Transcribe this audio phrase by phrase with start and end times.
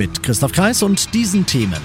[0.00, 1.76] Mit Christoph Kreis und diesen Themen.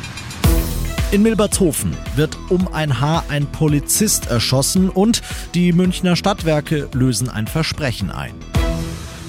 [1.11, 5.22] In Milbertshofen wird um ein Haar ein Polizist erschossen und
[5.53, 8.34] die Münchner Stadtwerke lösen ein Versprechen ein.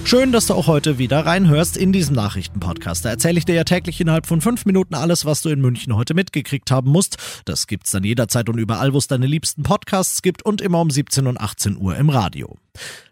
[0.05, 3.05] Schön, dass du auch heute wieder reinhörst in diesem Nachrichtenpodcast.
[3.05, 5.97] Da erzähle ich dir ja täglich innerhalb von fünf Minuten alles, was du in München
[5.97, 7.17] heute mitgekriegt haben musst.
[7.45, 10.91] Das gibt's dann jederzeit und überall, wo es deine liebsten Podcasts gibt und immer um
[10.91, 12.57] 17 und 18 Uhr im Radio.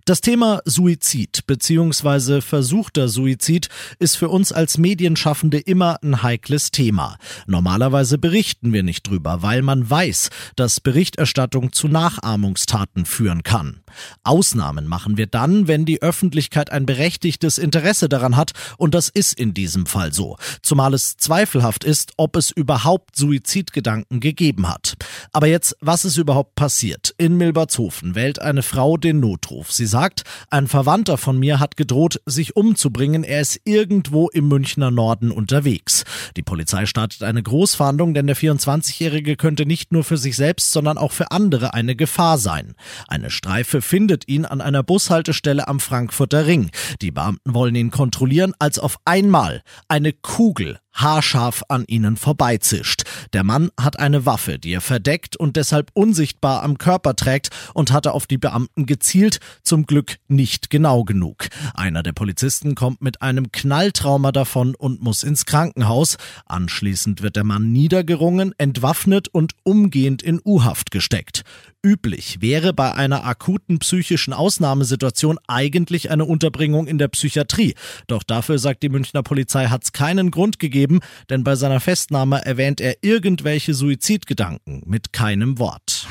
[0.06, 2.42] Das Thema Suizid bzw.
[2.42, 7.16] versuchter Suizid ist für uns als Medienschaffende immer ein heikles Thema.
[7.46, 13.80] Normalerweise berichten wir nicht drüber, weil man weiß, dass Berichterstattung zu Nachahmungstaten führen kann.
[14.24, 19.32] Ausnahmen machen wir dann, wenn die Öffentlichkeit ein berechtigtes Interesse daran hat, und das ist
[19.40, 24.96] in diesem Fall so, zumal es zweifelhaft ist, ob es überhaupt Suizidgedanken gegeben hat.
[25.32, 27.14] Aber jetzt, was ist überhaupt passiert?
[27.16, 29.72] In Milbertshofen wählt eine Frau den Notruf.
[29.72, 33.22] Sie sagt, ein Verwandter von mir hat gedroht, sich umzubringen.
[33.22, 36.02] Er ist irgendwo im Münchner Norden unterwegs.
[36.36, 40.98] Die Polizei startet eine Großfahndung, denn der 24-Jährige könnte nicht nur für sich selbst, sondern
[40.98, 42.74] auch für andere eine Gefahr sein.
[43.06, 46.72] Eine Streife findet ihn an einer Bushaltestelle am Frankfurter Ring.
[47.00, 53.03] Die Beamten wollen ihn kontrollieren, als auf einmal eine Kugel haarscharf an ihnen vorbeizischt.
[53.32, 57.92] Der Mann hat eine Waffe, die er verdeckt und deshalb unsichtbar am Körper trägt und
[57.92, 61.48] hatte auf die Beamten gezielt, zum Glück nicht genau genug.
[61.74, 66.16] Einer der Polizisten kommt mit einem Knalltrauma davon und muss ins Krankenhaus.
[66.46, 71.44] Anschließend wird der Mann niedergerungen, entwaffnet und umgehend in U-Haft gesteckt.
[71.84, 77.74] Üblich wäre bei einer akuten psychischen Ausnahmesituation eigentlich eine Unterbringung in der Psychiatrie.
[78.06, 82.42] Doch dafür sagt die Münchner Polizei, hat es keinen Grund gegeben, denn bei seiner Festnahme
[82.42, 86.08] erwähnt er irgendwelche Suizidgedanken mit keinem Wort.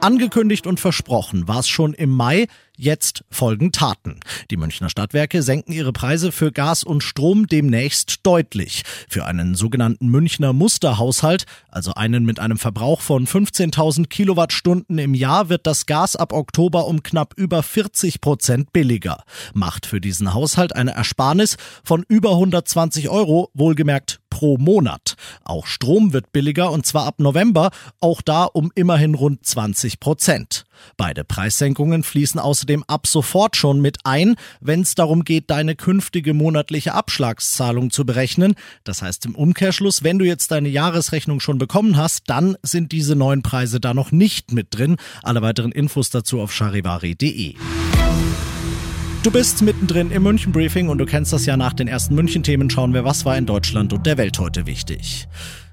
[0.00, 2.46] Angekündigt und versprochen war es schon im Mai,
[2.82, 4.20] Jetzt folgen Taten.
[4.50, 8.84] Die Münchner Stadtwerke senken ihre Preise für Gas und Strom demnächst deutlich.
[9.06, 15.50] Für einen sogenannten Münchner Musterhaushalt, also einen mit einem Verbrauch von 15.000 Kilowattstunden im Jahr,
[15.50, 19.24] wird das Gas ab Oktober um knapp über 40 Prozent billiger.
[19.52, 25.16] Macht für diesen Haushalt eine Ersparnis von über 120 Euro, wohlgemerkt pro Monat.
[25.44, 27.70] Auch Strom wird billiger und zwar ab November,
[28.00, 30.64] auch da um immerhin rund 20 Prozent.
[30.96, 36.32] Beide Preissenkungen fließen außerdem ab sofort schon mit ein, wenn es darum geht, deine künftige
[36.32, 38.54] monatliche Abschlagszahlung zu berechnen.
[38.82, 43.16] Das heißt im Umkehrschluss, wenn du jetzt deine Jahresrechnung schon bekommen hast, dann sind diese
[43.16, 44.96] neuen Preise da noch nicht mit drin.
[45.22, 47.56] Alle weiteren Infos dazu auf charivari.de.
[49.22, 52.42] Du bist mittendrin im München Briefing und du kennst das ja nach den ersten München
[52.42, 55.28] Themen schauen wir, was war in Deutschland und der Welt heute wichtig.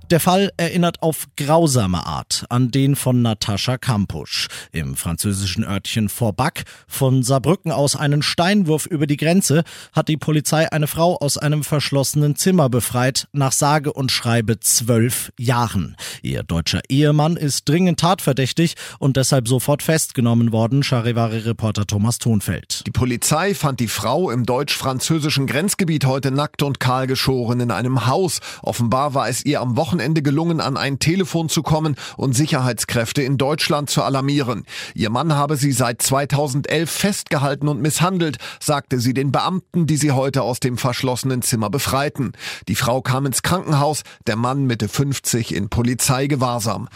[0.09, 4.47] Der Fall erinnert auf grausame Art an den von Natascha Kampusch.
[4.71, 10.71] Im französischen Örtchen Forbach von Saarbrücken aus einen Steinwurf über die Grenze hat die Polizei
[10.71, 15.97] eine Frau aus einem verschlossenen Zimmer befreit, nach sage und schreibe zwölf Jahren.
[16.21, 22.83] Ihr deutscher Ehemann ist dringend tatverdächtig und deshalb sofort festgenommen worden, Charivari-Reporter Thomas Thonfeld.
[22.87, 28.07] Die Polizei fand die Frau im deutsch-französischen Grenzgebiet heute nackt und kahl geschoren in einem
[28.07, 28.39] Haus.
[28.63, 33.23] Offenbar war es ihr am Wochenende Wochenende gelungen, an ein Telefon zu kommen und Sicherheitskräfte
[33.23, 34.63] in Deutschland zu alarmieren.
[34.93, 40.11] Ihr Mann habe sie seit 2011 festgehalten und misshandelt, sagte sie den Beamten, die sie
[40.11, 42.33] heute aus dem verschlossenen Zimmer befreiten.
[42.67, 46.89] Die Frau kam ins Krankenhaus, der Mann Mitte 50 in Polizeigewahrsam.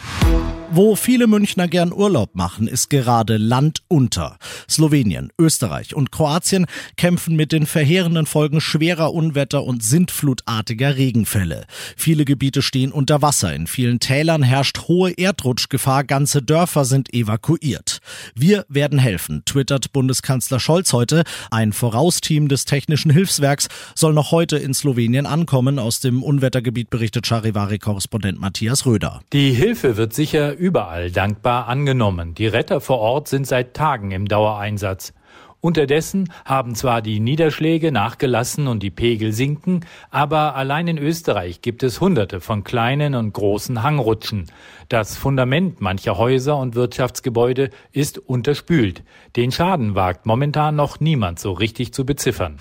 [0.74, 4.38] Wo viele Münchner gern Urlaub machen, ist gerade Land unter.
[4.70, 6.64] Slowenien, Österreich und Kroatien
[6.96, 11.66] kämpfen mit den verheerenden Folgen schwerer Unwetter und sintflutartiger Regenfälle.
[11.94, 13.54] Viele Gebiete stehen unter Wasser.
[13.54, 16.04] In vielen Tälern herrscht hohe Erdrutschgefahr.
[16.04, 17.98] Ganze Dörfer sind evakuiert.
[18.34, 21.24] Wir werden helfen, twittert Bundeskanzler Scholz heute.
[21.50, 25.78] Ein Vorausteam des Technischen Hilfswerks soll noch heute in Slowenien ankommen.
[25.78, 29.20] Aus dem Unwettergebiet berichtet Charivari-Korrespondent Matthias Röder.
[29.34, 32.34] Die Hilfe wird sicher überall dankbar angenommen.
[32.34, 35.12] Die Retter vor Ort sind seit Tagen im Dauereinsatz.
[35.60, 41.82] Unterdessen haben zwar die Niederschläge nachgelassen und die Pegel sinken, aber allein in Österreich gibt
[41.82, 44.52] es hunderte von kleinen und großen Hangrutschen.
[44.88, 49.02] Das Fundament mancher Häuser und Wirtschaftsgebäude ist unterspült.
[49.34, 52.60] Den Schaden wagt momentan noch niemand so richtig zu beziffern.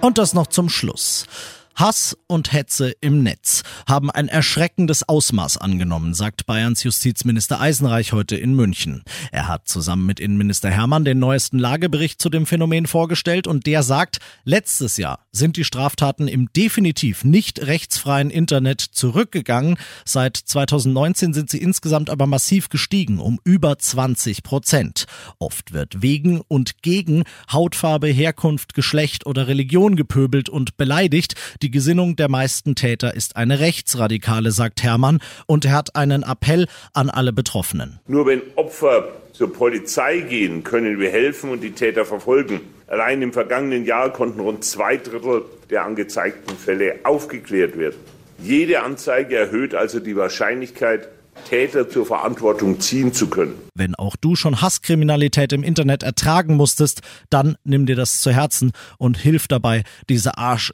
[0.00, 1.28] Und das noch zum Schluss.
[1.74, 8.36] Hass und Hetze im Netz haben ein erschreckendes Ausmaß angenommen, sagt Bayerns Justizminister Eisenreich heute
[8.36, 9.02] in München.
[9.32, 13.82] Er hat zusammen mit Innenminister Hermann den neuesten Lagebericht zu dem Phänomen vorgestellt und der
[13.82, 19.76] sagt, letztes Jahr sind die Straftaten im definitiv nicht rechtsfreien Internet zurückgegangen.
[20.04, 25.06] Seit 2019 sind sie insgesamt aber massiv gestiegen, um über 20 Prozent.
[25.38, 31.34] Oft wird wegen und gegen Hautfarbe, Herkunft, Geschlecht oder Religion gepöbelt und beleidigt.
[31.62, 36.66] Die Gesinnung der meisten Täter ist eine rechtsradikale, sagt Hermann, und er hat einen Appell
[36.94, 38.00] an alle Betroffenen.
[38.06, 42.62] Nur wenn Opfer zur Polizei gehen, können wir helfen und die Täter verfolgen.
[42.86, 47.96] Allein im vergangenen Jahr konnten rund zwei Drittel der angezeigten Fälle aufgeklärt werden.
[48.42, 51.08] Jede Anzeige erhöht also die Wahrscheinlichkeit,
[51.48, 53.54] Täter zur Verantwortung ziehen zu können.
[53.74, 58.72] Wenn auch du schon Hasskriminalität im Internet ertragen musstest, dann nimm dir das zu Herzen
[58.98, 60.72] und hilf dabei, diese Arsch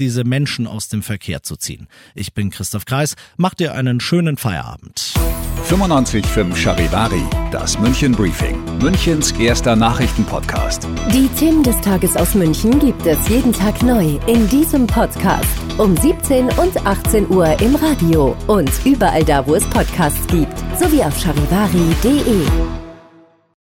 [0.00, 1.88] diese Menschen aus dem Verkehr zu ziehen.
[2.14, 5.14] Ich bin Christoph Kreis, mach dir einen schönen Feierabend.
[5.68, 10.86] 95.5 Charivari, das München Briefing, Münchens erster Nachrichtenpodcast.
[11.12, 15.48] Die Themen des Tages aus München gibt es jeden Tag neu in diesem Podcast
[15.78, 21.02] um 17 und 18 Uhr im Radio und überall da, wo es Podcasts gibt, sowie
[21.02, 22.83] auf charivari.de.